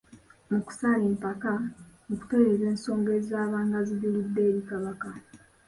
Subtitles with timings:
[0.49, 1.51] Mu kusala empaka,
[2.07, 5.09] mu kutereeza ensonga ezaabanga zijulidde eri Kabaka.